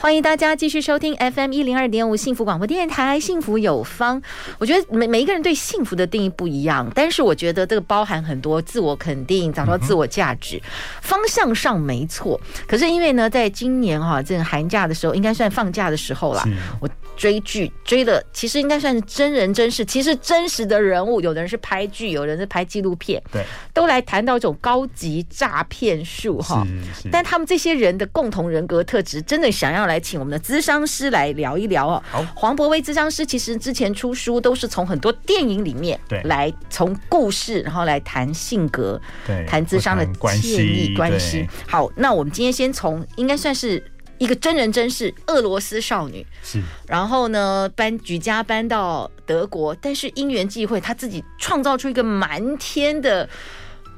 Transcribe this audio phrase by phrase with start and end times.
[0.00, 4.20] 欢迎大家继续收听 FM 一零二点五幸福广播电台，幸福有方。
[4.56, 10.58] 我觉得每每一个人对幸福的定义不一样，但是我觉得这个包含很多自我肯定，找到自我价值，
[11.02, 12.40] 方向上没错。
[12.66, 16.42] 可是因为呢，在今年哈，这个寒假的时候，应该算放假的时候啦。
[16.80, 23.44] 我追剧追的其实应该算是真人真事，其实真实的人物，有的人是拍剧，有人是拍纪录片，对，
[23.74, 26.66] 都来谈到一种高级诈骗术哈。
[27.12, 29.89] 但他们这些人的共同人格特质，真的想要。
[29.90, 32.02] 来请我们的咨商师来聊一聊哦。
[32.10, 40.06] 好，黄博威咨商师其实之前出书都是从很多电影里面对来从故事，然后来谈性格，对，谈资商的
[40.40, 41.48] 建议关系。
[41.66, 43.84] 好，那我们今天先从应该算是
[44.18, 53.28] 一个真人真事，俄罗斯少女是，然后呢搬举家搬到德国，但是因缘际会，她自己创造出一个瞒天的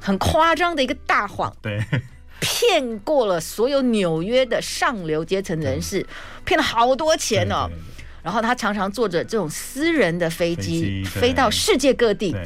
[0.00, 1.78] 很夸张的一个大谎，对。
[2.42, 6.04] 骗过了所有纽约的上流阶层人士，
[6.44, 7.70] 骗了好多钱哦。
[8.22, 12.36] 然后他常常坐着这种私人的飞机飞到世界各地。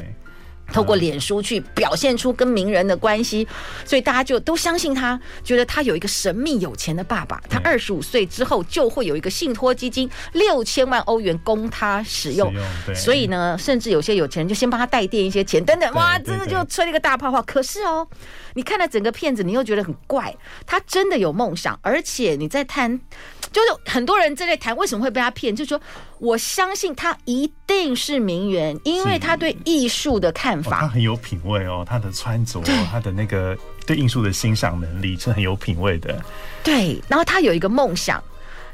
[0.71, 3.47] 透过脸书去表现出跟名人的关系，
[3.85, 7.41] 所以大家就都相信他，觉得他有一个神秘有钱的爸爸。
[7.49, 12.53] 他二十五岁之后就会有一个信托基金，六千万欧元供他使用。
[12.93, 17.41] 所以呢，甚至有些有钱人就先帮他代垫一些钱，等等，哇，真的就吹了一个大泡泡。
[17.41, 18.07] 可是哦，
[18.53, 20.35] 你看了整个片子，你又觉得很怪。
[20.65, 22.99] 他真的有梦想，而且你在谈。
[23.51, 25.81] 就是很多人在谈为什么会被他骗，就是说
[26.19, 36.21] 我相信他一定是名媛，因为他对艺术的看法，他很有品味哦，他的穿着，他的那个对艺术的欣赏能力是很有品味的。
[36.63, 38.21] 对，然后他有一个梦想，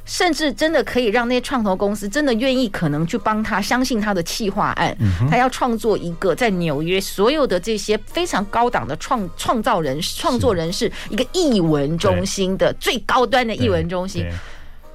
[0.05, 4.97] 甚至真的可以让那些创投公司真的愿意可能去帮他，相信他的企划案。
[5.29, 14.25] 他要创作一个在纽约所有的这些非常高档的创创造人创作人士一个艺文中心的最高端的艺文中心。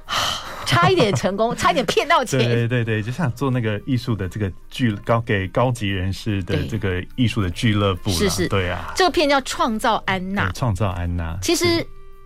[0.65, 2.39] 差一点成功，差一点骗到钱。
[2.39, 8.11] 对对对，就像做那个艺术的这个俱高给高级人士的这个艺术的俱乐部。
[8.11, 8.91] 是是，对啊。
[8.95, 11.37] 这个片叫《创造安娜》，创造安娜。
[11.41, 11.65] 其实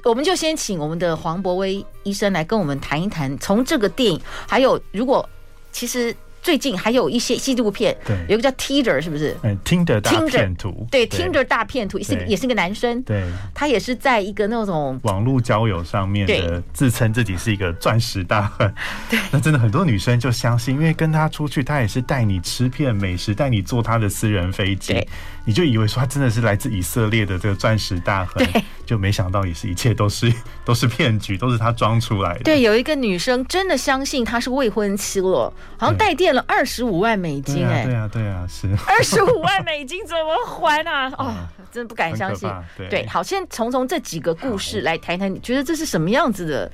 [0.03, 5.29] 我们就先请我们的黄博威医生来跟我们谈一谈，从这个电影，还有如果
[5.71, 6.15] 其实。
[6.43, 9.33] 最近还有一些纪录片，对，有一个叫 Tinder 是不是？
[9.43, 13.23] 嗯，Tinder 大片图，对，Tinder 大片图是也是个男生，对，
[13.53, 18.69] 他也是在一个那种网络交友上面的，自称自己是一个钻石大亨，
[19.09, 25.07] 对，那真的很多女生就相信，因为跟他出去，他也是带你吃遍美食，带你坐他的私人飞机，
[25.45, 30.29] 你就以为说他真的是来自以色列的这个钻石大亨，对，就没想到也是一切都是
[30.65, 32.43] 都是骗局，都是他装出来的。
[32.43, 36.32] 对，有一个女生真的相信他是未婚妻了，好像带电。
[36.33, 41.11] 了二十五万美金，哎，对啊，对啊，是二十五万美金怎么还啊？
[41.17, 41.33] 哦，
[41.71, 42.49] 真的不敢相信。
[42.89, 46.71] 对，好，先从从这几个故事来谈谈，你觉得这是什么样子的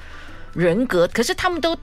[0.53, 1.07] 人格？
[1.09, 1.77] 可是他们都。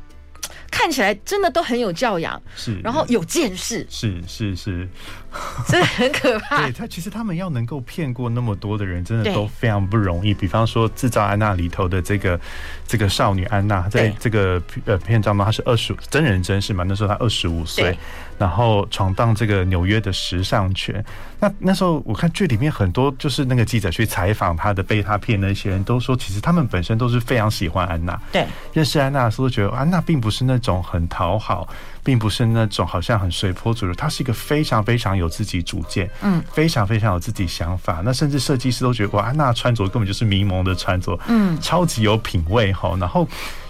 [0.70, 4.88] 看起来真的都很有教养，是，然后有见识，是是是，
[5.66, 6.62] 真的很可怕。
[6.62, 10.32] 对他，其实他们要能够骗过那么多的人，真的都非常不容易。
[10.32, 12.38] 比方说《制造安娜》里头的这个
[12.86, 16.84] 这个少女安娜，在这个呃片章中，她是二十五真人真事嘛？
[16.86, 17.96] 那时候她二十五岁，
[18.38, 21.04] 然后闯荡这个纽约的时尚圈。
[21.38, 28.18] 那那时候我看剧里面很多就是那个记者去采访她的被她骗的那些人都说，其实他们本身都是非常喜欢安娜。
[28.32, 31.68] 对，认识安娜的时候觉得安娜并不是那种很讨好，
[32.02, 38.02] 并不是那种好像很随波逐流，她是一个非常非常有自己主见，嗯，非常非常有自己想法。
[38.04, 42.96] 那甚至设计师都觉得哇，安娜穿着根本就是迷蒙的穿着，嗯，超级有品味哈。
[43.00, 43.26] 然后。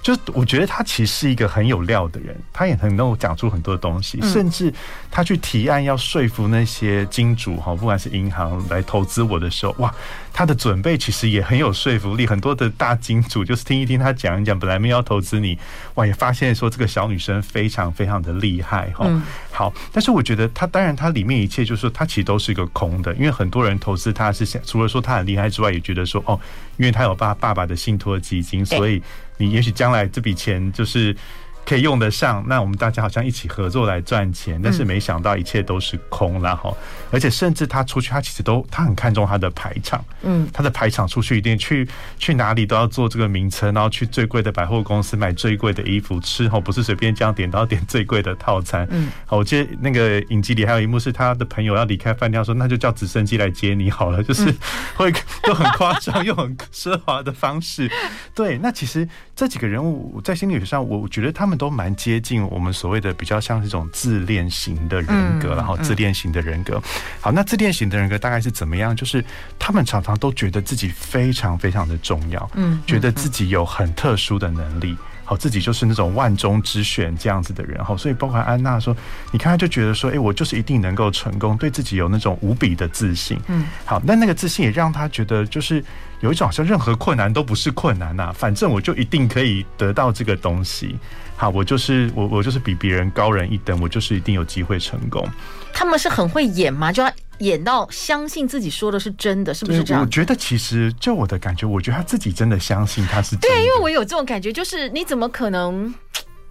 [0.06, 4.72] 就我觉得他其实是一个很有料的人，他也很能够讲出很多东西，甚至
[5.10, 9.92] 他去提案要说服那些金主哈，不管是银行来投资我的时候，哇，
[10.32, 12.24] 他的准备其实也很有说服力。
[12.24, 15.58] 很多的大金主就是听一听他讲一讲，本来没有要投资你，
[15.94, 19.10] 哇，也发现说这个小女生非常非常的厉害哈。
[19.50, 26.38] 好，但是我觉得他当然他里面一切就是说他其实都是一个空的，因为很多人投资他是想除了说他很厉害之外，也觉得说哦，
[26.76, 29.02] 因为他有爸爸爸的信托基金，所以。
[29.38, 31.16] 你也许将来这笔钱就是
[31.64, 36.76] 可以用得上，那我们大家好像一起合作来赚钱，但是没想到一切都是空，然后
[37.10, 41.88] 而且甚至他出去，他其实都他很看重他的排场，嗯，他的排场出去一定去
[42.18, 54.54] 去哪里都要做这个名称，然后去最贵的百货公司买最贵的衣服吃，吼，不是随便这样点，都要点最贵的套餐，嗯，好，我记得那个影集里还有一幕是他的朋友要离开饭店，说那就叫直升机来接你好了，就是
[54.94, 55.12] 会
[55.42, 57.90] 都很夸张又很奢华的方式，
[58.36, 66.82] 对，那其实这几个人物在心理学上，我觉得他们都蛮接近我们所谓的比较像是这种自恋型的人格，然后自恋型的人格。
[67.20, 68.96] 好，那自恋型的人格大概是怎么样？
[68.96, 69.22] 就是
[69.58, 74.96] 他们常常都觉得自己非常非常的重要，嗯，觉得自己有很特殊的能力。
[75.28, 78.96] 好，自己就是那种万中之选这样子的人，好，所以包括安娜说，
[79.32, 83.36] 你看，他就觉得说，哎，我就是一定能够成功，对自己有那种无比的自信。
[83.48, 85.84] 嗯，好，那那个自信也让他觉得，就是
[86.20, 90.96] 有一种好像任何困难都不是困难呐，反正我就一定可以得到这个东西。
[91.36, 95.28] 好，我就是我，我就是比别人高人一等，我就是一定有机会成功。
[95.74, 96.90] 他们是很会演吗？
[96.90, 100.02] 就要演到相信自己说的是真的，是不是这样？
[100.02, 103.48] 我觉得其实就我的感觉，我觉得他自己真的相信他是真的。
[103.48, 105.94] 对，因为我有这种感觉，就是你怎么可能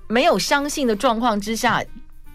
[0.08, 1.82] 没有相信的状况之下？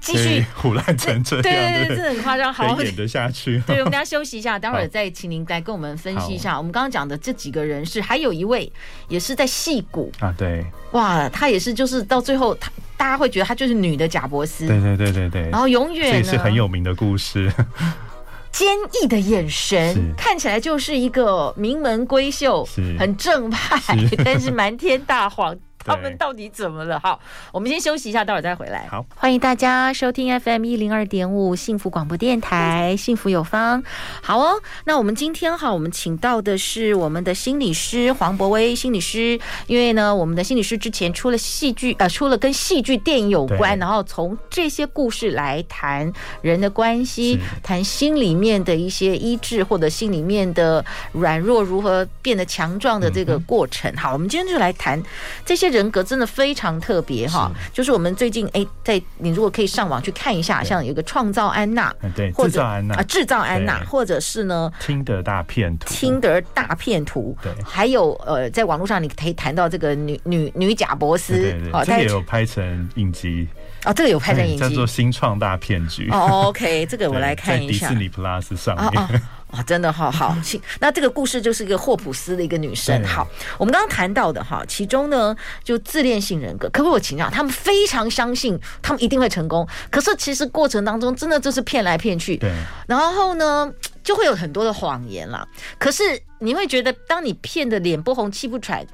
[0.00, 0.44] 继续。
[0.60, 3.62] 唬烂成这样，对对对，这很夸张，好演得下去。
[3.66, 6.56] 对，我们等下休息一下，待会儿再请您来跟我们分析一下。
[6.56, 8.70] 我们刚刚讲的这几个人是，还有一位
[9.08, 10.10] 也是在戏骨。
[10.18, 17.52] 啊，对，哇，他也是，就是到最后，他大家会觉得他就是女的贾伯斯，对对对对对，然后永远这是很有名的故事，
[18.52, 18.68] 坚
[19.02, 22.66] 毅的眼神，看起来就是一个名门闺秀，
[22.98, 25.56] 很正派， 但是瞒天大谎。
[25.84, 27.00] 他们到底怎么了？
[27.00, 27.18] 好，
[27.52, 28.86] 我们先休息一下，待会儿再回来。
[28.90, 33.82] 好，欢迎大家收听 FM 一零二点五幸福广播电台，幸福有方。
[34.20, 39.40] 好哦，那我们今天哈，我们请到的是我们的心理师黄博威心理师。
[39.68, 46.12] 因为呢，我们的心理师之前出了戏剧，呃，出了跟戏剧、电影有关，然后从这些故事来谈
[46.42, 53.90] 人的关系，谈心里面的一些医治，或者心里面的软弱如何变得强壮的这个过程。
[53.96, 55.02] 好，我们今天就来谈
[55.46, 55.69] 这些。
[55.70, 62.94] 人格真的非常特别哈，就是我们最近哎，在你如果可以上网去看一下，像有个创造安娜，对，制造安娜。
[62.96, 73.48] 啊，制造安娜，或者是呢，听得大片图，听得大片图，对，还有呃，在网络上你可以谈到这个女女女贾伯斯，哦，这个有拍成影集。
[73.84, 76.10] 哦，这个有拍成影集，叫做新创大骗局。
[76.10, 79.22] 哦，OK，这个我来看一下，迪士尼 Plus 上面。
[79.52, 80.36] 哇，真的好 好，
[80.78, 83.02] 那这个故事就是一个霍普斯的一个女生。
[83.04, 83.26] 好，
[83.58, 92.36] 我们刚刚谈到的哈，其中呢就自恋性人格，可不可以我请教，他们非常相信他们一定会成功，可是其实过程当中真的就是骗来骗去。
[92.36, 92.52] 对。
[92.86, 93.72] 然后呢，
[94.04, 95.46] 就会有很多的谎言啦。
[95.78, 96.02] 可是
[96.38, 98.86] 你会觉得，当你骗的脸不红气不喘，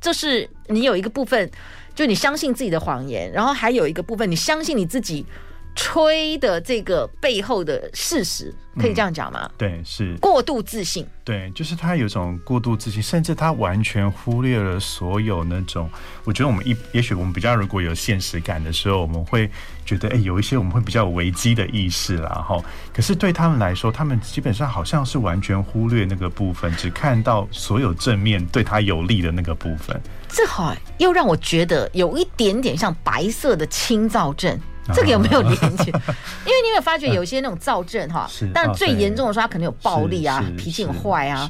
[0.00, 1.48] 这是你有一个部分，
[1.94, 5.24] 就你相信自己的谎言，然后还有一个部分，你相信你自己。
[5.74, 9.48] 吹的这个背后的事实，可以这样讲吗？
[9.48, 11.06] 嗯，对，是过度自信。
[11.24, 15.88] 对，就是他有一种过度自信，甚至他完全忽略了所有那种。
[16.24, 19.50] 我觉得我们一，也许我们比较如果有现实感的时候，我们会
[19.86, 22.62] 觉得，哎，有一些我们会比较有危机的意识啦，哈。
[22.92, 29.98] 可是对他们来说，他们基本上好像是完全忽略那个部分，只看到所有正面对他有利的那个部分。
[30.28, 34.58] 这好又让我觉得有一点点像白色的清躁症。
[34.94, 35.90] 这个有没有连接？
[36.44, 41.48] 因为你有没有发觉有些那种躁症哈，但最严重的时候他可能有暴力啊，脾气很坏啊，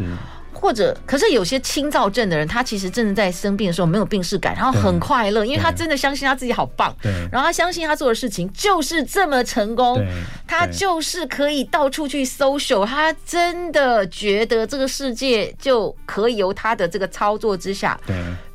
[0.53, 6.95] 或者可是有些轻躁症的人，他其实真的在生病的时候没有病识感，然后很快乐，因为他真的相信他自己好棒，
[7.33, 9.99] 然后他相信他做的事情就是这么成功，
[10.47, 17.99] 他就是可以到处去 social，他真的觉得这个世界就可以由他的这个操作之下。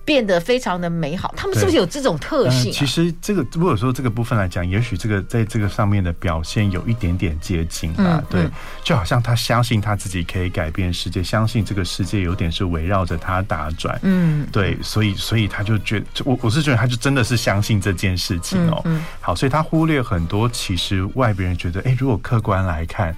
[0.07, 2.73] 变得非常的美好，他们是不是有这种特性、啊？
[2.73, 8.23] 其实这个如果说这个部分来讲，也许这个在这个上面的表现有一点点接近啊。
[8.23, 8.49] 嗯、对，
[8.85, 13.99] 就好像他相信他自己可以改变世界，相信这个世界有点是围绕着他打转。
[14.03, 18.81] 嗯，对，所以所以他就觉得，我我是觉得他就真的是相信这件事情哦。
[18.85, 23.13] 嗯嗯、好，所以他忽略很多其实外边人觉得，哎，如果客观来看。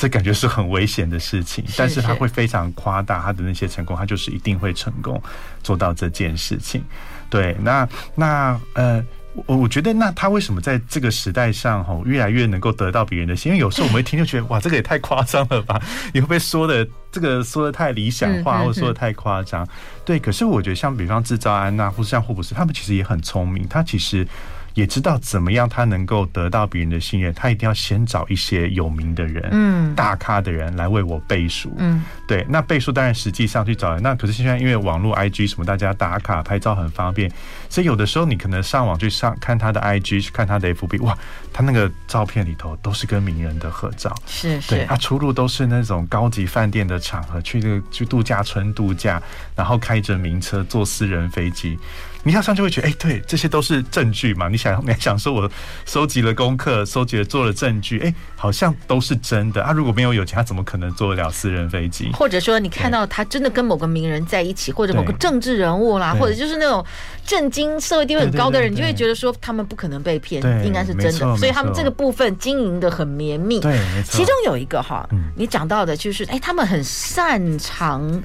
[0.00, 5.22] 这感觉是很危险的事情，但是他会非常夸大他的那些成功，他就是一定会成功
[5.62, 6.82] 做到这件事情。
[7.28, 9.04] 对，那那呃，
[9.44, 13.52] 我我觉得那他为什么在这个时代上吼越来越能够得到别人的心？
[13.52, 15.78] 因为有时候我们一听就觉得 哇，这个也太夸张了吧？
[16.14, 19.68] 你会不会说的这个说的太理想化，或者说的太夸张？
[20.02, 24.26] 对，可是我觉得像比方制造安娜，或是像霍普斯，他们其实也很聪明，他其实。
[24.74, 32.46] 也知道怎么样他能够得到别人的信任，他一定要先找一些有名的人，嗯，大咖的人来为我背书，嗯，对。
[32.48, 37.30] 那背书当然实际上去找人，那可是现在因为网络 IG 什么，大家打卡拍照很方便，
[37.68, 41.16] 所以有的时候你可能上网去上看他的 IG，去看他的 FB，哇，
[41.52, 49.20] 他那个照片里头都是跟名人的合照，是是，对，他出入都是那种高级饭店的场合，去那个去度假村度假，
[49.56, 51.78] 然后开着名车，坐私人飞机。
[52.22, 54.48] 你要上就会觉得，哎、欸，对，这些都是证据嘛。
[54.48, 55.50] 你想，你还想说，我
[55.86, 59.72] 收集了功课，收集了做了证据，哎、欸，好像都是真的啊。
[59.72, 62.10] 如果没有有钱，他怎么可能坐得了私人飞机？
[62.12, 66.84] 或者说，你看到他真的跟某个名人在一起，或者某个政治人物啦，或者就是那种
[67.24, 71.36] 震惊社会地位很高的人，你就会觉得说，他们不可能被骗，应该是真的。
[71.38, 73.60] 所以他们这个部分经营的很绵密。
[73.60, 74.18] 对，没错。
[74.18, 78.22] 其中有一个哈，你讲到的就是，哎、欸，他们很擅长。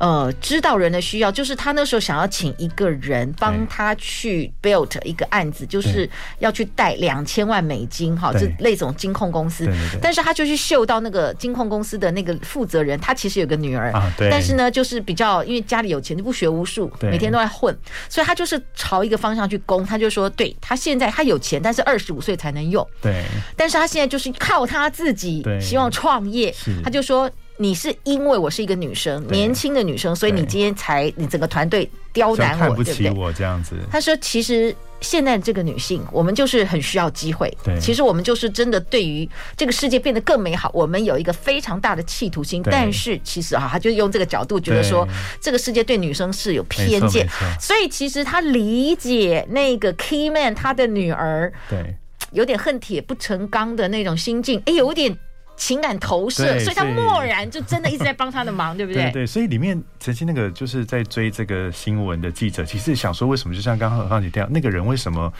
[0.00, 9.70] 呃，知道人的需要，就是他那时候想要请一个人帮他去 build 一个案子，就是要去贷两千万美金，哈，这那种金控公司。
[10.00, 13.92] 但是他就去嗅到那个金控公司的那个负责人，他其实有个女儿，
[14.30, 17.76] 但是呢，就是比较因为家里有钱，就不学无术，每天都在混，
[18.08, 19.84] 所以他就是朝一个方向去攻。
[19.84, 23.22] 他就说，对他现在他有钱，但是二十五岁才能用，对，
[23.54, 27.30] 但是他现在就是靠他自己，希望创业，他就说。
[27.60, 33.10] 你是因为我是一个女生，年轻的女生，所以你今天才你整个团队刁难我，对不对？
[33.10, 33.76] 我这样子。
[33.90, 37.54] 他说：“其实现在这个女性，我们就是很需要机会。
[37.62, 42.62] 对，其实我们就是真的对于这个世界变得更美好，我们有一个非常大的企图心。
[42.64, 45.06] 但是其实啊，他就用这个角度觉得说，
[45.38, 47.28] 这个世界对女生是有偏见。
[47.60, 51.94] 所以其实他理解那个 key man 他的女儿，对，
[52.32, 54.62] 有点恨铁不成钢的那种心境。
[54.64, 55.14] 哎，有点。”
[55.60, 59.02] 情感投射，所以他默然就真的一直在帮他的忙， 对不对？
[59.02, 65.30] 对对，所以里面曾经那个就是在追这个新闻的记者，其实想说，为什么就像刚刚芳姐这样，那个人为什么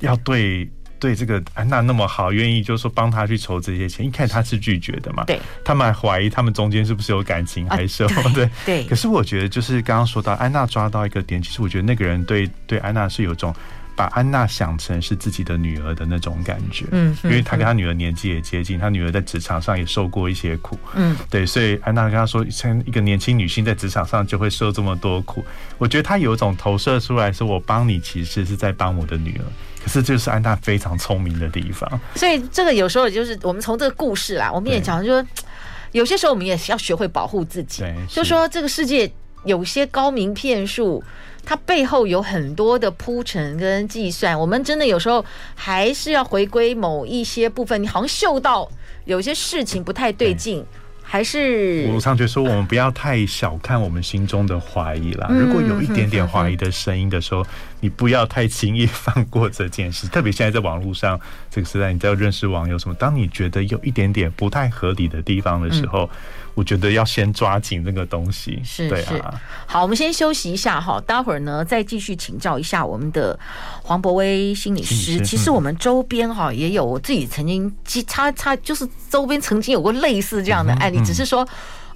[0.00, 0.66] 要对
[0.98, 4.06] 对这个安娜那么好，愿意就是说帮他去筹这些钱？
[4.06, 8.32] 一看他是拒绝的嘛，对，他们还怀疑他们中间是不是有感情，还是什么？
[8.34, 8.84] 对 对。
[8.84, 13.54] 可是我觉得，就是刚刚说到安娜抓到一个点，其实我觉得那个人对对安娜是有种。
[13.98, 25.44] 把安娜想成是自己的女儿的那种感觉，嗯，因为他跟他女儿年纪也接近，他女儿在职场上也受过一些苦，嗯，对，所以安娜跟他说，像一个年轻女性在职场上就会受这么多苦，
[25.78, 29.44] 我觉得他有一种投射出来，说我帮你其实是在帮我的女儿，
[29.82, 32.00] 可是这就是安娜非常聪明的地方。
[32.14, 35.26] 所以这个有时候就是我们从这个故事啦，我们也讲说，
[35.90, 39.10] 有些时候我们也是要学会保护自己，对，就说这个世界
[39.44, 41.02] 有些高明骗术。
[41.44, 47.82] 它背后有很多的铺陈跟计算，我们真的有时候还是要回归某一些部分。
[47.82, 48.70] 你好像嗅到
[49.06, 50.62] 有些事情不太对劲，
[51.02, 55.28] 还是我常觉得说，我们不要太小看我们心中的怀疑啦。
[55.30, 57.42] 如果有一点点怀疑的声音的时候，
[57.80, 60.06] 你不要太轻易放过这件事。
[60.12, 61.18] 特别现在在网络上
[61.50, 66.10] 这个时代，你在认识网友什么，当你觉得有一点点不太合理的地方的时候。
[66.58, 69.40] 我觉得要先抓紧那个东西，是对啊。
[69.64, 73.38] 好，我们先休息一下哈，待会儿呢再继续请教一下我们的
[73.84, 75.24] 黄博威心理师。
[75.24, 77.72] 其实我们周边哈也有，我自己曾经，
[78.08, 81.46] 他他就是周边曾经有过类似这样的案例，只是说。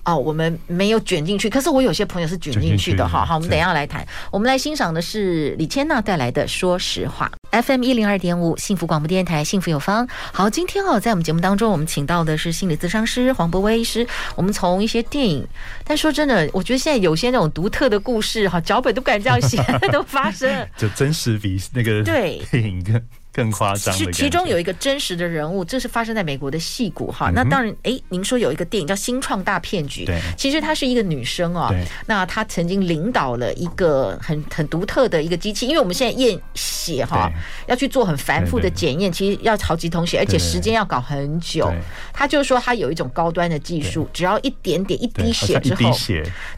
[0.05, 3.25] 哦，我们没有卷进去，可是我有些朋友是卷进去的哈。
[3.25, 4.07] 好，我们等一下来谈。
[4.31, 7.31] 我们来欣赏的是李千娜带来的《说实话》
[7.63, 10.09] ，FM 一零二点五，幸福广播电台，幸福有方。
[10.33, 14.05] 好，今天哦，在我们节目当中，我们请到的是心理咨商师黄博威医师。
[14.35, 15.47] 我们从一些电影，
[15.85, 23.01] 但说真的，我觉得现在有些那种独特的故事哈，脚本都不敢这样写， 都发生， 就真实比那个对电影更。
[23.33, 23.95] 更夸张。
[23.95, 27.31] 其其中有一个真实的人物，这是发生在美国的戏骨哈。
[27.35, 31.75] 那当然，哎，您说有一个电影叫《新创大骗局》，对，其实她是一个女生哦。
[32.07, 37.33] 那她曾经领导了一个很很独特的一个机器，因为我们现在验血哈，
[37.67, 41.73] 要去做很繁复的检验，其实要好几桶血，而且时间要搞很久。
[42.13, 45.91] 她就是说，她有一种高端的技术，只要一点点一滴血之后，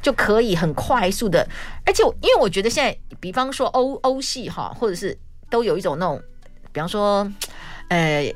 [0.03, 1.47] 就可以很快速的。
[1.87, 5.17] 而且，因为我觉得现在，比方说欧欧系哈，或者是
[5.49, 6.21] 都有一种那种。
[6.75, 7.27] 比方说，
[7.89, 8.35] 呃。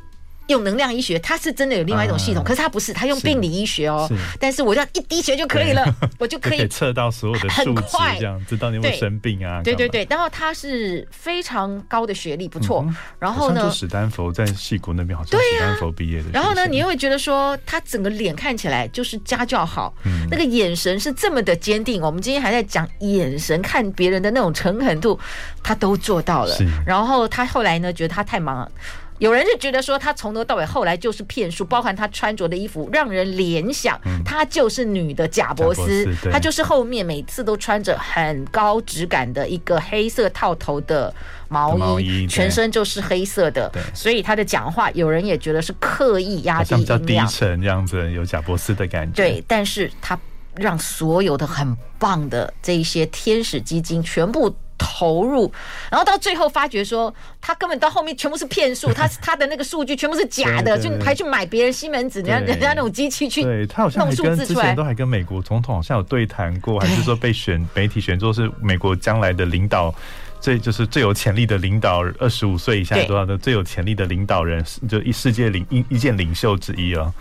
[0.48, 4.08] 用能量医学，它是真的有另外一种系统，可是它不是，它用病理医学哦。
[4.40, 5.84] 但是我这样一滴血就可以了，
[6.18, 7.84] 我就可以 测到所有的数值，
[8.18, 9.62] 这样知道你有没有生病啊？
[9.62, 12.86] 对对对，然后他是非常高的学历，不错。
[13.18, 16.30] 然后呢，史丹佛在戏谷那边好像史丹佛毕业的。
[16.32, 19.92] 然后呢，你又会觉得说，他整个脸看起来就是家教好，
[20.30, 22.00] 那个眼神是这么的坚定。
[22.00, 25.18] 我们今天还在讲眼神看别人的那种诚恳度，
[25.62, 26.56] 他都做到了。
[26.86, 28.70] 然后他后来呢，觉得他太忙了。
[29.18, 41.12] 有人就觉得说，他从头到尾后来就是骗术，包含他穿着的衣服，让人联想他就是女的贾伯斯，他就是后面每次都穿着很高质感的一个黑色套头的
[41.48, 49.16] 毛衣，全身就是黑色的，所以他的讲话有人也觉得是刻意压低音量，比较低沉这样子，有贾伯斯的感觉。
[49.16, 50.18] 对，但是他
[50.54, 54.54] 让所有的很棒的这一些天使基金全部。
[54.78, 55.52] 投入，
[55.90, 69.94] 然后到最后发觉说，他根本到后面全部是骗术，他 他的那个数据全部是假的，就还去买别人西门子，人家人家那种机器去，对他好像还跟之前都还跟美国总统好像有对谈过，还是说被选媒体选作是美国将来的领导，
[70.40, 77.12] 最就是最有潜力的领导，二十五岁以下多少的最有潜力的领导人，就一世界领一意见领袖之一哦。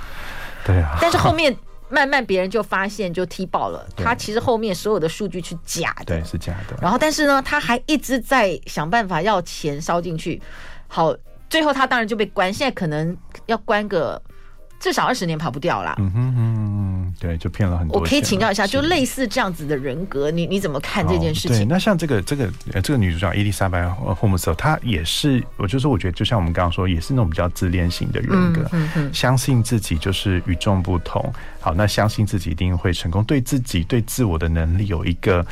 [0.63, 1.55] 对啊，但是后面。
[1.89, 3.87] 慢慢别人就发现，就踢爆了。
[3.95, 6.77] 他其实后面所有的数据是假的，对，是假的。
[6.81, 10.41] 然后，但是呢，他还一直在想办法要钱烧进去。
[10.87, 11.15] 好，
[11.49, 13.15] 最后他当然就被关，现在可能
[13.45, 14.21] 要关个。
[14.79, 15.95] 至少二十年跑不掉啦。
[15.97, 16.86] 嗯哼哼，
[17.19, 17.99] 对，就骗了很多。
[17.99, 21.57] 我可以请教一下，就类似这样子的人格，你你怎么看这件事情？
[21.57, 22.51] 对，那像这个这个
[22.83, 31.33] 这个女主角伊丽莎白·霍姆斯，她也是，我就是，我觉得就像我们刚刚说，也是那种比较自恋型的人格，嗯嗯，相信自己就是与众不同。
[31.59, 35.45] 好，那相信自己一定会成功，对自己对自我的能力有一个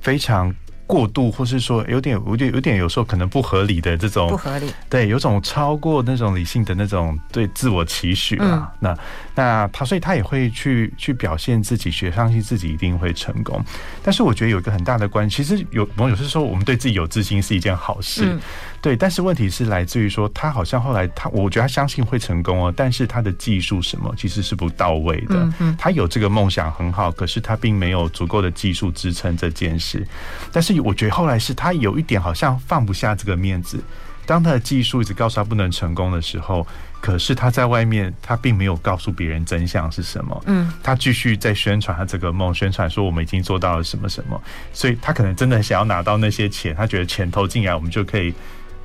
[0.00, 0.54] 非常。
[0.88, 8.72] 过度，或是说有点、有点、有点，有时候可能不合理的这种不合理，对，有种超过那种理性的那种对自我期许啊。
[8.80, 8.98] 那
[9.34, 13.62] 那他，所以他也会去去表现自己，学相信自己一定会成功。
[14.02, 18.38] 但是我觉得有一个很大的关系，其实有网友是说，我们对自己有自信是一件好事。
[18.80, 25.34] 对，但是问题是来自于说，他好像后来他，我觉得他相信会成功哦，但是他的技术什么其实是不到位的。
[25.34, 30.06] 嗯嗯，他有这个梦想很好，可是他并没有足够的技术支撑这件事。
[30.52, 33.82] 但是我觉得后来是他有一点好像放不下这个面子，
[34.26, 36.66] 当他的技术一直告诉他不能成功的时候。
[37.00, 40.42] 可是他在外面，他并没有告诉别人真相是什么。
[40.46, 44.42] 嗯，他继续在宣传他这个梦，宣传说我们已经做到了什么什么。
[44.72, 48.34] 所以他可能真的想要拿到那些钱，他觉得钱投进来，我们就可以。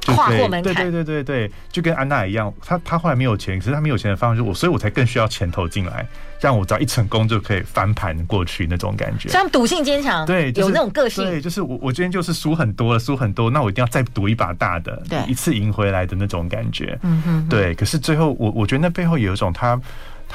[0.07, 6.05] 跨过门槛，对对对对对，就跟安娜一样，她她后来没有钱，可是她没有钱的方式，我所以我才更需要钱投进来，
[6.39, 9.29] 让我只要一成功就可以翻盘过去那种感觉。
[9.29, 16.97] 像赌性坚强，对，有那种个性，对，就是我我今天就是输很多了，输很多，那我一定要再赌一把大的，对，一次赢回来的那种感觉。
[17.03, 17.73] 嗯哼，对。
[17.75, 19.79] 可是最后，我我觉得那背后有一种他。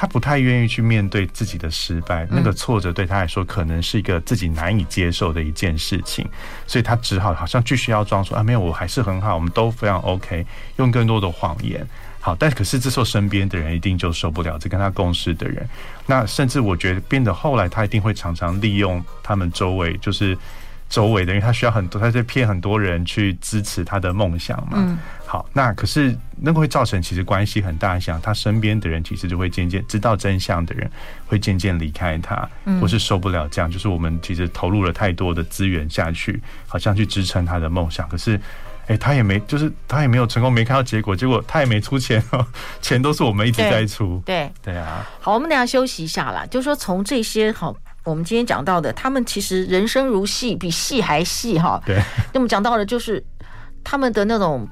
[0.01, 6.25] 他不太愿意去面对自己的失败，那个挫折对他来说可能是一个自己难以接受的一件事情，
[6.65, 10.45] 所以他只好好像继续要装说啊，没有，我还是很好，我们都非常 OK，
[10.77, 11.85] 用更多的谎言。
[12.21, 15.67] 好，但可是这时候身边的人一定就受不了，这跟他共事的人，
[16.05, 20.37] 那甚至我觉得变得后来他一定会常常利用他们周围就是。
[20.89, 24.77] 周围的，因为他需要很多，他在骗很多人去支持他的梦想嘛。
[24.77, 24.97] 嗯。
[25.31, 30.89] 好，那可是那个会造成其实关系很大，像他身边的人其实就会渐渐知道真相的人
[31.27, 32.49] 会渐渐离开他，
[32.81, 33.69] 或是受不了这样。
[33.69, 38.37] 就是我们其实投入了太多的资源下去，好像去支撑他的梦想，可是，
[38.87, 42.43] 哎、欸，他也没，就是他也没有成功，没看到结果，结果他也没出钱哦，
[42.81, 44.19] 钱都是我们一直在出。
[44.25, 45.07] 对对啊。
[45.19, 47.77] 好，我们等下休息一下啦，就是说从这些好。
[48.03, 51.79] 我们今天讲到的，他们其实人生如戏，比戏还戏哈。
[51.85, 52.01] 对。
[52.33, 53.23] 那么讲到的，就是
[53.83, 54.67] 他们的那种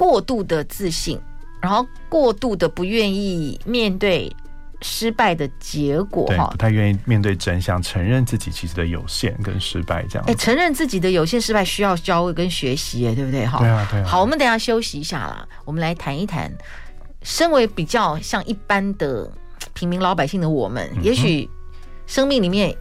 [0.00, 1.20] 过度的自信，
[1.60, 4.34] 然后过度的不愿意面对
[4.80, 10.24] 失败的结果哈，不太愿意面对真相，承认自己其实的有限跟失败这样。
[10.26, 13.44] 哎，承认自己的有限失败需要教跟学习，哎对不对？
[13.46, 13.58] 哈。
[13.58, 14.06] 对啊，对啊。
[14.06, 16.50] 好，我们等下休息一下啦，我们来谈一谈，
[17.22, 19.30] 身为比较像一般的
[19.74, 21.48] 平民老百姓的我们，嗯、也许。
[22.06, 22.76] 生命里面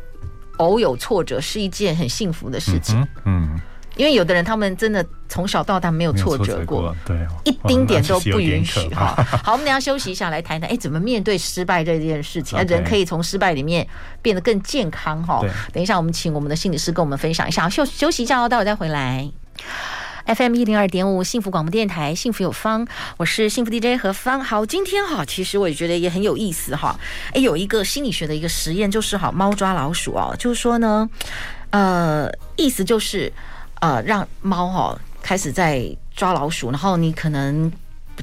[0.58, 3.62] 偶有挫折是一件很幸福的事情，嗯，
[4.00, 9.14] 因为有的人他们真的从小到大没有挫折过，对，一丁点都不允许哈。
[9.44, 12.58] 好，我们等下休息一下，来谈谈，哎，怎么面对失败这件事情？
[12.64, 13.86] 人可以从失败里面
[14.22, 15.42] 变得更健康哈。
[15.74, 17.68] 等一下，我们请我们的心理师跟我们分享一下。
[17.68, 19.30] 休休息一下哦，待会再回来。
[20.26, 24.40] FM 一零二点五幸福广播电台，幸福有方，我是幸福 DJ 何芳。
[24.40, 26.98] 好，今天哈，其实我也觉得也很有意思哈。
[27.34, 31.10] 哎，有一个心理学的一个实验，就是好，猫抓老鼠哦，就是说呢，
[31.72, 33.34] 呃，意思就是
[33.80, 37.72] 呃，让猫哈开始在抓老鼠，然后你可能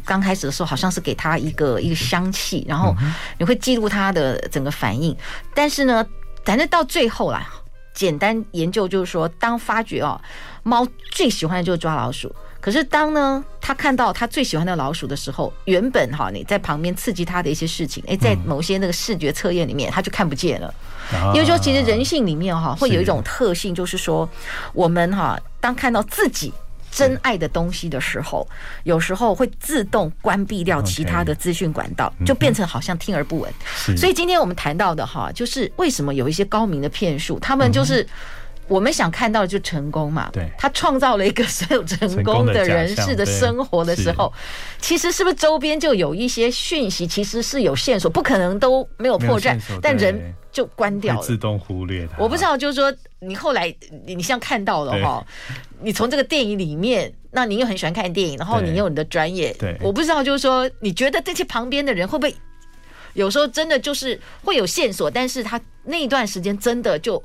[0.05, 2.95] 刚开始的时候好像是给它一个一个香气，然后
[3.39, 5.17] 你会记录它的整个反应，
[5.55, 6.07] 但是呢，
[6.45, 7.49] 反正到最后啦。
[7.95, 10.21] 简单研究就是说，当发觉哦，
[10.67, 12.35] 猫最喜欢的就是抓老鼠。
[12.61, 20.75] 可是当呢，他看到他最喜欢的老鼠的时候，原本哈你在旁边刺激他的一些事情，哎，在某些那个视觉测验里面，他就看不见了。
[21.33, 24.29] 因为说，其实人性里面哈会有一种特性，就是说，
[24.73, 26.53] 我们哈当看到自己
[26.91, 28.45] 真爱的东西的时候，
[28.83, 33.55] 有时候会自动关闭掉其他的资讯管道，就变成好像听而不闻。
[33.97, 38.05] 所以今天我们谈到的哈，就是为什么有一些高明的骗术，他们就是。
[38.69, 40.29] 我们想看到的就成功嘛？
[40.33, 44.33] 对，他创造了一个所有成功的人士的生活的时候，
[44.81, 52.17] 其实是不是周边就有一些讯息，其实是有线索，不可能都没有破绽，但人就关掉了，自动忽略它。
[52.19, 53.73] 我不知道，就是说你后来
[54.05, 55.25] 你像看到了哈，
[55.81, 62.35] 你从这个电影里面，那你又很喜欢看电影，然后你有你的专业，对，我不知道，就是说你觉得这些旁边的人会不会
[63.15, 67.23] 有时候真的就是会有线索，但是他那一段时间真的就。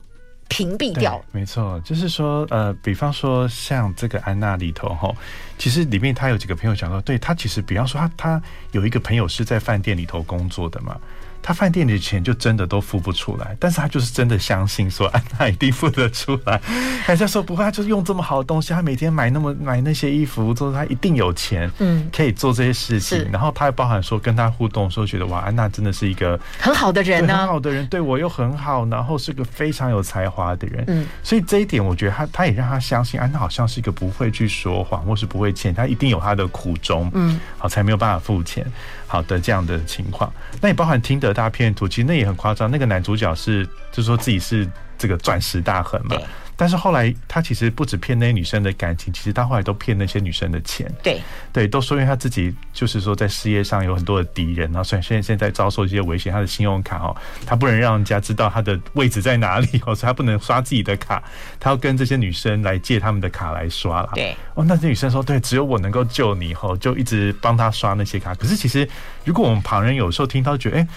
[0.52, 5.12] 屏蔽掉，没错，就是说，呃，比方说像这个安娜里头哈，
[5.58, 11.00] 其实里面他有几个朋友讲说，对他其实，比方说他他有一个朋友是在饭店里头工作的嘛。
[11.42, 16.62] 他饭店里的钱就真的都付不出来，但是他就是真的相信说安娜一定付得出来。
[17.08, 23.28] 人家说不会，他就是用这么好的东西，他每天买那么买那些衣服，说他一定有钱，嗯，可以做这些事情。
[23.32, 30.84] 然后他还包含说跟他互动说，觉得哇，安娜真的是一个很好的人呢，很好的人，对我又很好，然后是个非常有才华的人。
[30.88, 38.66] 嗯，所以这一点我觉得他他也让他相信安娜好像是一个不会去说谎或是不会欠，他一定有他的苦衷，嗯，好才没有办法付钱。
[39.12, 42.72] 好的，这样的情况，那也包含听得大片图，其实那也很夸张。
[42.72, 44.66] 那个男主角是，就说自己是
[44.98, 46.16] 这个钻石大亨嘛。
[46.56, 50.92] 但是后来他其实不止骗那些女生的感情，其实他后来都骗那些女生的钱。
[51.02, 61.24] 对对，都说因为他自己就是说在事业上有很多的敌人，然后虽然现在现在遭受一些危险，他的信用卡哦，他不能让人家知道他的位置在哪里哦，所以他不能刷自己的卡，
[61.60, 64.10] 他要跟这些女生来借他们的卡来刷了。
[64.14, 68.36] 对哦，那些女生说对，只有我能够救你哦，就一直帮他刷那些卡。
[68.36, 68.88] 可是其实
[69.26, 70.88] 如果我们旁人有时候听到觉得哎。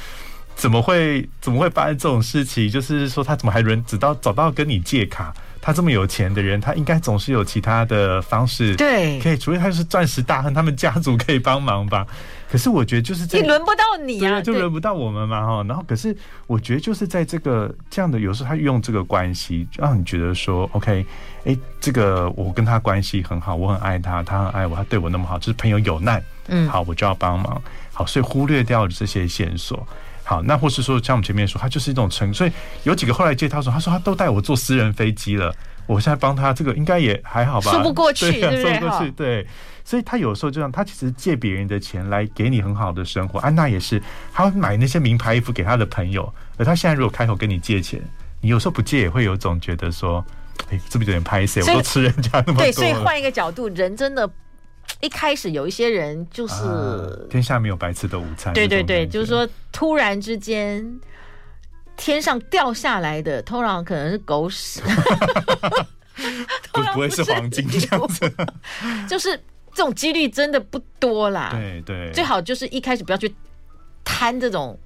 [0.57, 2.71] 怎么会怎么会发生这种事情？
[2.71, 5.35] 就是说，他怎么还轮直到找到跟你借卡？
[5.61, 12.07] 他这么有钱的人，他应该总是有其他的方式，对，可以，除非他是钻石大亨，他们家族可以帮忙吧。
[12.51, 15.65] 可是我觉得就是这，你轮不到你啊，就轮不到我们嘛哈。
[15.67, 16.15] 然后，可是
[16.47, 21.05] 我觉得就是在这个这样的，有时候他用这个关系，让你觉得说，OK，
[21.47, 29.87] 哎，这个我跟他关系很好，我很爱他，他很爱我，他对我那么好，就是朋友有难，嗯，好，我就要帮忙，好，所以忽略掉了这些线索。
[30.25, 35.55] 好，那或是说像我们前面说，他就是一种成，所以有几个后来接他说，他说他都带我坐私人飞机了，
[35.87, 37.71] 我现在帮他这个应该也还好吧？
[37.71, 39.47] 说不过去， 对，对，说不过去，对。
[39.87, 43.39] 所以他有时候就让，他其实借别人的钱来给你很好的生活。
[43.41, 48.01] 安娜也是，他会买那些名牌衣服给他的朋友，而他现在如果开口跟你借钱，
[48.41, 50.25] 你有时候不借也会有种觉得说，
[50.71, 51.61] 哎，是不是有点拍谢？
[51.61, 52.65] 我都吃人家那么多。
[52.65, 54.27] 对，所以换一个角度，人真的。
[55.05, 60.83] 一开始有一些人就是、啊、天下没有白吃的午餐，对对对，就是说突然之间
[61.95, 64.81] 天上掉下来的，通常可能是狗屎，
[66.73, 68.33] 不不会是黄金这样子，
[69.07, 69.37] 就是
[69.75, 71.51] 这种几率真的不多啦。
[71.53, 73.31] 对对，最好就是一开始不要去
[74.03, 74.79] 贪这种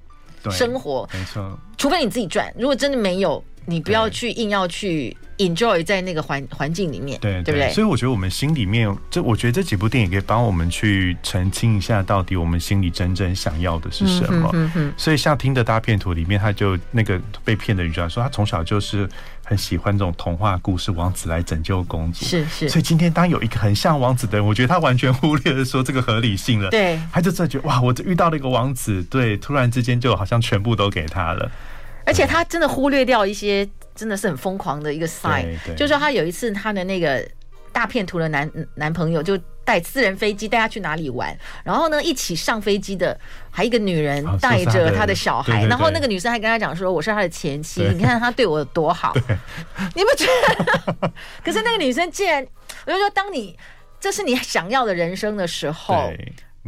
[0.51, 5.15] 生活，没错，除非你自己赚，如果真的没有，你不要去硬要去。
[5.39, 7.71] Enjoy 在那个环环境里面，对对不对？
[7.71, 14.49] 所以我觉得我们心里面，这我觉得这几部电影可以帮我们去澄清一下，到底我们心里真正想要的是什么。
[14.53, 14.93] 嗯哼。
[14.97, 19.09] 所以像《听的大片图》里面，他就那个被骗的女主角说，她从小就是
[19.43, 22.25] 很喜欢这种童话故事，王子来拯救公主。
[22.25, 22.67] 是是。
[22.67, 26.69] 所以今天当有一个很像王子的人，我觉得他完全忽略了说这个合理性了。
[26.69, 26.99] 对。
[27.11, 31.49] 他就真的觉得哇，我遇到了一个王子，对，突然之间就好像全部都给他了。
[32.05, 33.67] 而且他真的忽略掉一些。
[33.99, 37.23] 真的是很疯狂的一个 sign，就是说他有一次他的那个
[37.73, 43.19] 大片图的男男朋友就带私人飞机带他去哪里玩，然后呢一起上飞机的
[43.51, 49.13] 还一个女人带着他的小孩，然后那个女生还跟他讲说，我是他的前妻，你看他对我有多好，
[49.93, 50.25] 你不觉
[51.01, 51.11] 得？
[51.43, 52.45] 可是那个女生竟然，
[52.85, 53.57] 我就说当你
[53.99, 56.11] 这是你想要的人生的时候。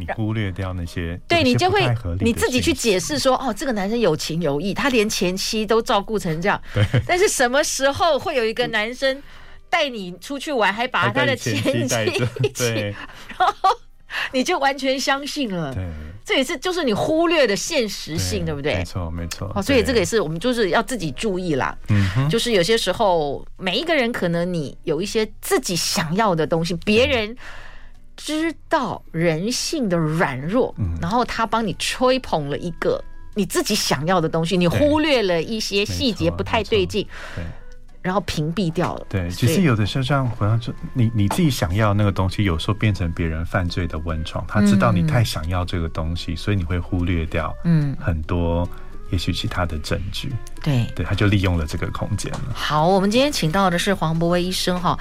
[0.02, 1.88] 你忽略掉那些，对你就会
[2.20, 6.60] 你自己去解释说，哦，这个男生有情有义，他连前妻都照顾成这样。
[6.74, 6.84] 对。
[7.06, 9.22] 但是什么时候会有一个男生
[9.70, 11.56] 带你出去玩，还把他的前
[11.88, 11.96] 妻
[12.42, 12.74] 一起，
[13.38, 13.70] 然后
[14.34, 15.74] 你就完全相信了？
[15.74, 15.84] 对。
[16.24, 18.76] 这也是就是你忽略的现实性，对不对？
[18.76, 19.52] 没错，没错。
[19.56, 21.78] 哦，所以这个也是我们就是要自己注意啦。
[21.90, 22.30] 嗯哼。
[22.30, 27.36] 就是有些时候，每一个人可能你有一些自己想要的东西，别人。
[28.18, 37.44] 知道人性的软弱，然后他帮你吹捧了一个你自己想要的东西，你忽略了一些细节不太对劲，对，
[38.02, 39.06] 然后屏蔽掉了。
[39.10, 44.46] 对，其实有的时候像好像说你你自己想要那个东西，有时候变成别人犯罪的温床。
[44.48, 48.68] 他知道你太想要这个东西，所以你会忽略掉嗯很多
[49.12, 50.32] 也许其他的证据。
[50.62, 52.42] 对对，他就利用了这个空间了。
[52.54, 55.00] 好，我们今天请到的是黄博威医生哈。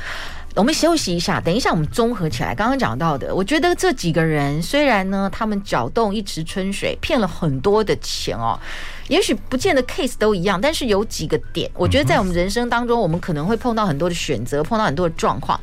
[0.57, 2.53] 我们休息一下，等一下我们综合起来。
[2.55, 8.59] 刚刚讲到的，我觉得这几个人虽然呢，他们搅动一池春水，骗了很多的钱哦，
[9.07, 15.59] 也许不见得 case 都一样，但是有几个点，我觉得在我们人生当中，我们可能会碰到很多的选择，碰到很多的状况。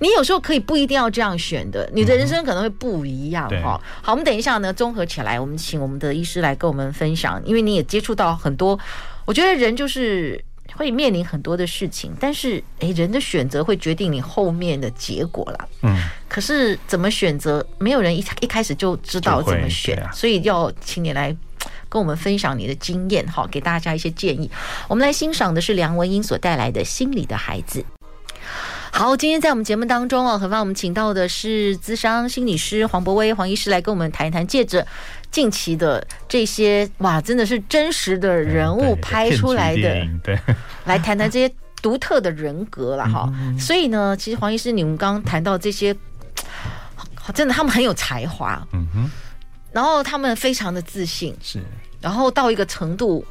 [0.00, 3.80] 你有时候可以不一定要这样选的，你的人生可能会不一样哈。
[4.02, 8.78] 好，我们等一下呢，综合起来，我们请我们的医师来跟我们分享，因为你也接触到很多，
[9.24, 10.44] 我觉得人就是。
[10.76, 15.68] 会面临很多的事情，但是诶，人的选择会决定你后面的结果啦。
[15.82, 15.96] 嗯，
[16.28, 21.36] 可是怎么选择，没有人一一开始就知道怎么选，啊、所以要请你来
[21.88, 24.50] 跟我们分享你的经验，好，给大家一些建议。
[24.88, 27.80] 我们来欣赏的是梁文音所带来的《心里的孩子》。
[28.94, 34.86] 好，今天在我们节目当中哦，很棒，我们请到的是资商心理师黄博威黄医师来跟我们谈一谈，借着
[35.30, 40.38] 近期的这些哇，真的是真实的人物拍出来的，对，
[40.84, 43.32] 来谈谈这些独特的人格了哈。
[43.58, 45.96] 所以呢，其实黄医师，你们刚刚谈到这些，
[47.34, 49.10] 真的他们很有才华，嗯哼，
[49.72, 51.58] 然后他们非常的自信，是，
[51.98, 53.24] 然后到一个程度。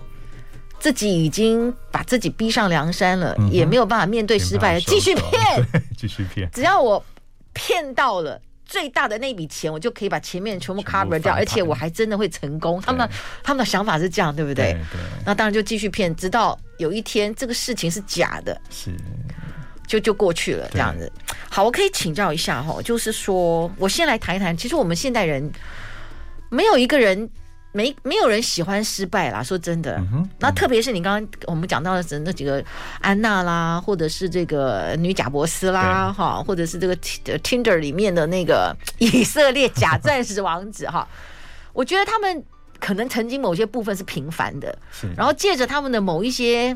[0.81, 6.49] 自己已经把自己逼上梁山了，嗯、也没有办法面对失败了，继续骗，继续骗。
[6.51, 7.05] 只要我
[7.53, 12.81] 骗到了最大的那笔钱，我就可以把前面全部 cover 掉，而且我还真的会成功。
[12.81, 13.07] 他们
[13.43, 14.73] 他们的想法是这样，对不对？
[14.91, 14.99] 对。
[15.23, 18.89] 那当然就继续骗，直到有一天这个事情是假的，是
[19.85, 21.11] 就就过去了，这样子。
[21.47, 25.47] 好，我可以请教一下哈，就是说我先来谈一谈，其实我们现代人
[26.49, 27.29] 没有一个人。
[27.73, 30.01] 没没有人喜欢失败啦，说真的。
[30.39, 32.63] 那特别是你刚刚我们讲到的那几个
[32.99, 41.07] 安娜啦，或者是这个女贾伯斯啦，哈，或者是这个 Tinder 里面的那个以色列假钻石王子哈。
[41.71, 42.43] 我觉得他们
[42.79, 46.75] 可能曾经某些部分是平凡的，是然后借着他们的某一些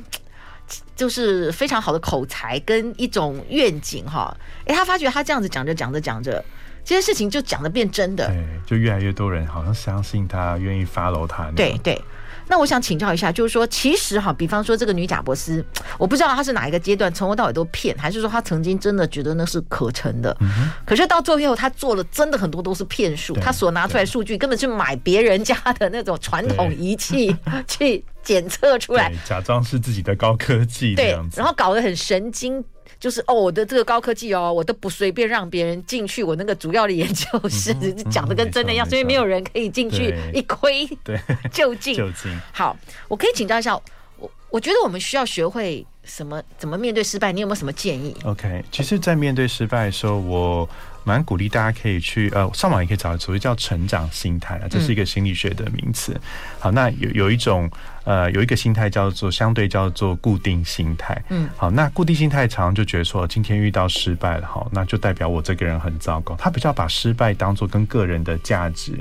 [0.95, 6.43] 就是非常好的口才跟一种愿景哈，哎，他发觉他这样子讲着讲着讲着。
[6.85, 11.49] 这件事情就讲的变真的，对，就越来越多人好像相信他，愿意 follow 他。
[11.55, 11.99] 对对，
[12.47, 15.65] 那我想请教一下，就是说，其实哈，比方说这个女贾博斯，
[15.97, 20.37] 我不知道她是哪一个阶段从头到尾都骗，还是说她曾经真的觉得那是可成的？
[20.41, 27.35] 嗯、可是到最后，她做了真的很多都是骗术，她所拿出来数据根本是买别人家的那种传统仪器
[27.67, 32.63] 去检测出来，假装是自己的高科技，对，然后搞得很神经。
[32.99, 36.23] 就是哦，我的这个高科技哦，我都不随便让别人进去。
[36.23, 37.73] 我那个主要的研究室
[38.09, 41.19] 讲的跟真的一样，所以没有人可以进去，一窥对
[41.51, 41.95] 究竟。
[41.97, 42.75] 究竟好，
[43.07, 43.75] 我可以请教一下，
[44.17, 47.31] 我我觉得我们需要学会什么，怎么面对失败？
[47.31, 50.69] 你有没有什么建议？OK，其实，在面对失败的时候，我。
[51.05, 56.19] 蛮鼓励大家可以去呃上网也可以找所谓叫成长心态啊，这是一个心理学的名词。
[56.59, 57.69] 好，那有有一种
[58.03, 61.23] 呃有一个心态叫做相对叫做固定心态。
[61.29, 66.35] 嗯，好，那固定心态常常就觉得说今天遇到失败了，好，那就代表我这个人很糟糕。
[66.35, 68.93] 他比较把失败当做跟个人的价值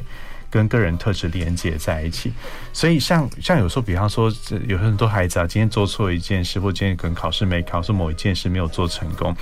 [0.50, 2.32] 跟个人特质连接在一起。
[2.72, 4.32] 所以像像有时候，比方说
[4.68, 9.34] 有很多孩子啊，今天做错一件事，或今天可能考试没考，或某一件事没有做成功。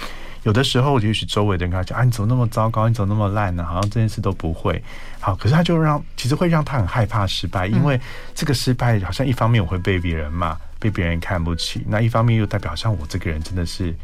[0.42, 2.88] 有的时候，也许周围的人跟他讲：“啊，你怎么那么糟糕？
[2.88, 3.64] 你怎么那么烂呢？
[3.64, 4.82] 好像这件事都不会。”
[5.20, 8.00] 好，可是他就让，其实会让他很害怕失败，因为
[8.34, 13.94] 这个失败好像一方面我会被别人骂，被别人看不起，那一方面又代表像我这个人真的是。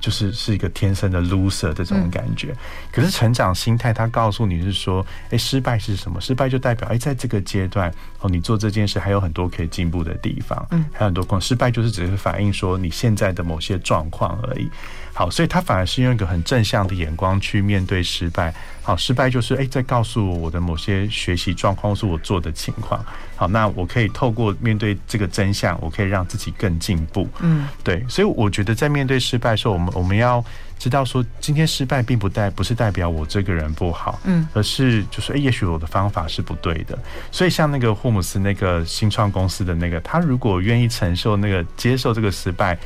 [0.00, 2.52] 就是是一个天生的 loser 这种感觉，
[2.90, 6.20] 可是成长心态，他告诉你是说，哎，失败是什么？
[6.20, 11.40] 失败就代表，哎，在这个阶段，哦，你做这件事还有很多可以进步的地方，嗯，还有很多空。
[11.40, 14.68] 失败就是只是反映说你现在的某些状况而已。
[15.14, 18.52] 好，所以他反而是用一个很正向的眼光去面对失败。
[18.82, 23.04] 好，失败就是哎，在告诉我我的某些学习状况，或是我做的情况。
[23.36, 27.28] 好，那我可以透过面对这个真相，我可以让自己更进步。
[27.40, 28.04] 嗯，对。
[28.08, 30.42] 所以我觉得在面对失败的时候，我们我们要
[30.78, 36.98] 知道说，今天失败并不代不是代表我这个人不好，嗯，而是就是哎，也许我的方法是不对的。
[37.30, 42.78] 所以像那个霍姆斯那个新创公司的那个，他如果愿意承受那个接受这个失败。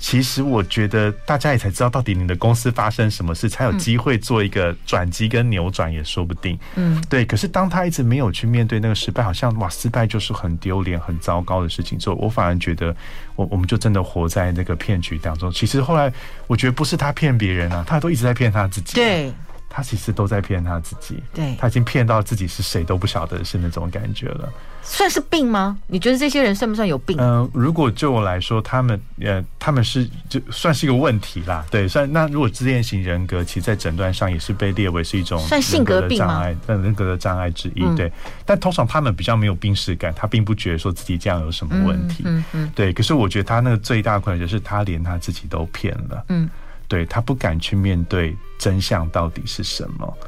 [0.00, 6.58] 其实我觉得大家也才知道到底你的公司发生什么事，才有机会做一个转机跟扭转也说不定。
[6.74, 7.24] 嗯，对。
[7.24, 12.00] 可是当他一直没有去面对那个失败，好像哇，失败就是很丢脸、很糟糕的事情。
[12.00, 12.96] 所以我反而觉得，
[13.36, 15.52] 我我们就真的活在那个骗局当中。
[15.52, 16.10] 其实后来
[16.46, 18.94] 我觉得不是他骗别人啊，他都一直在骗他自己。
[18.94, 19.30] 对。
[19.72, 24.52] 他其实都在骗他自己，对，他已经骗到自己是谁都不晓得是那种感觉了。
[24.82, 25.78] 算是病吗？
[25.86, 27.16] 你觉得这些人算不算有病？
[27.20, 31.64] 嗯、呃，如果就我来说，他们呃，他们是就算是一个问题啦。
[31.70, 37.84] 对，算那如果自恋型人格，其实在诊断上也是被列为是一种算性格的障碍，但人格的障碍之一。
[37.84, 38.10] 嗯、对，
[38.44, 42.24] 但通常他们比较没有病史感，他并不觉得说自己这样有什么问题。
[42.24, 42.92] 嗯嗯，嗯对。
[42.92, 46.24] 可是我觉得他那个最大的困难就是他连他自己都骗了。
[46.28, 46.48] 嗯。
[46.90, 50.18] 对，他不敢去面对真相到底是什么。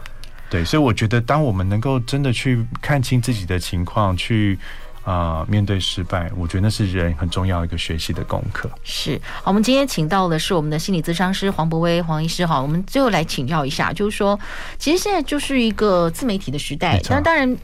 [0.48, 4.56] 对，所以我觉得，当我们能够真的去看清自己的情况，去
[5.02, 8.70] 啊、呃、面对失败，我觉得那是人很重要一个学习的功课。
[8.84, 12.46] 是，好，我们今天请到的是我们的心理咨商师黄博威黄医师。
[12.46, 14.38] 哈，我们最后来请教一下，就是说，
[14.78, 17.56] 其实现在就是一个自媒体的时代，那当然，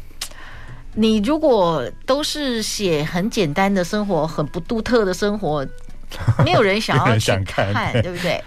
[0.94, 5.64] 你如果都是写很简单的生活，很不独特的生活，
[6.44, 8.42] 没有人想要去看，看，对不对？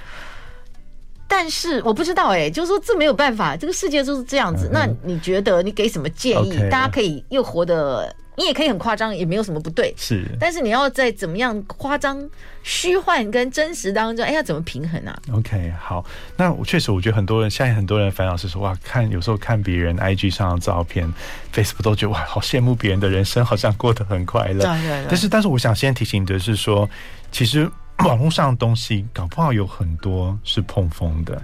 [1.33, 4.69] 但是我不知道哎、欸，就是说这没有办法，这个世界就是这样子。
[4.69, 6.51] 那你觉得你给什么建议？
[6.69, 9.93] 大家可以又活得，你也可以很夸张，也没有什么不对。
[9.95, 12.29] 是，但是你要在怎么样夸张、
[12.63, 21.09] 虚幻跟真实当中，哎，要怎么平衡啊？OK，好，那我确实我觉得很多人现在很多人烦恼是说哇，看有时候看别人 IG 上的照片
[21.53, 24.65] ，Facebook 都觉得哇，好羡慕别人的人生，好像过得很快乐。
[24.65, 25.05] 对对对。
[25.07, 26.89] 但是，但是我想先提醒的是说，
[27.31, 27.71] 其实。
[28.05, 31.41] 网络上的东西搞不好有很多是碰风的，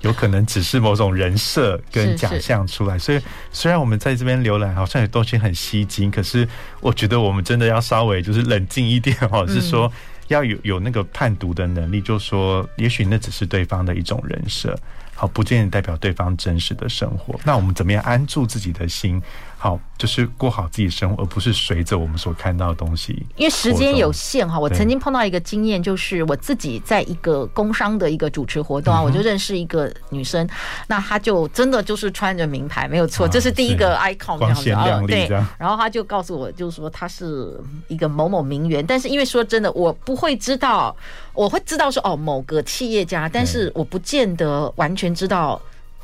[0.00, 2.98] 有可能只是某种人设跟假象出来。
[2.98, 3.20] 所以
[3.52, 6.48] 虽然我们在这边浏览，好像有东西很吸睛，可是
[6.80, 9.90] 我觉得我们真的要稍微就是冷静一点哦，是说
[10.28, 14.78] 要有有那个判读的能力，就说也许那只是对方的一种人设，
[15.14, 17.38] 好，不见得代表对方真实的生活。
[17.44, 19.22] 那我们怎么样安住自己的心？
[19.62, 23.24] 好，就是过好自己生活，而不是随着我们所看到的东西。
[23.36, 30.44] 因为时间有限哈，我曾经碰到一个经验，就是我自己在一个工商的一个主持活动啊，我就认识一个女生，
[30.88, 35.28] 那她就真的就是穿着名牌，没有错，这是第一个 icon 这样子啊，对。
[35.56, 40.96] 然后她就告诉我，就是说她是一个某某名媛，但是因为说真的，我不会知道，
[41.32, 45.62] 我会知道说哦某个企业家，但是我不见得完全知道。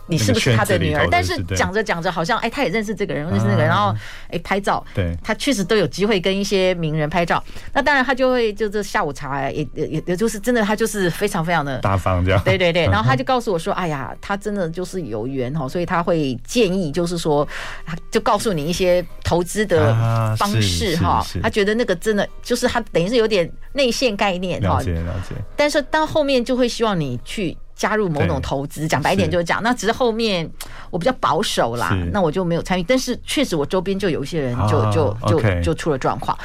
[0.08, 1.06] 你是不是他的女儿？
[1.10, 3.94] 但是讲着讲着，好像哎，他也认识这个人，认识那个人，然后
[4.30, 4.84] 哎，拍照。
[4.94, 7.42] 对，他确实都有机会跟一些名人拍照。
[7.72, 12.42] 那当然，他就会就这下午茶，也也也就是真的，他就是非常非常的大方这样。
[12.44, 17.46] 对对对，然后他就告诉我说：“哎呀，他真的就是有缘哈，所以他会建议，就是说，
[17.84, 19.94] 他就告诉你一些投资的
[20.36, 21.24] 方式哈。
[21.42, 24.78] 他觉得那个真的就是他等于是有点内线概念哈。
[24.78, 25.34] 了解了解。
[25.56, 27.56] 但是到后面就会希望你去。
[27.78, 30.46] 加入某种投资，讲白一点就是讲，那只是后面
[30.90, 32.82] 我比较保守啦，那我就没有参与。
[32.82, 36.36] 但是确实我周边就有一些人就就就就出了状况。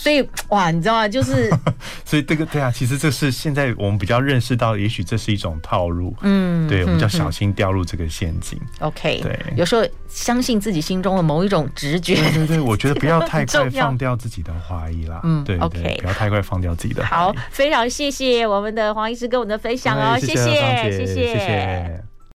[0.00, 1.06] 所以哇，你知道吗？
[1.06, 1.50] 就是，
[2.06, 6.16] 所以这个对啊，其实这是现在我们比较认识到，也许这是一种套路。
[6.22, 8.58] 嗯，对，我们要小心掉入这个陷阱。
[8.78, 12.14] OK，对，有时候相信自己心中的某一种直觉。
[12.14, 15.20] 对对对， 我觉得不要太快放掉自己的怀疑啦。
[15.22, 17.04] 嗯，对，OK，不要太快放掉自己的。
[17.04, 22.09] 好，非常谢谢我们的黄医师跟我们的分享哦，谢谢，谢谢，谢谢。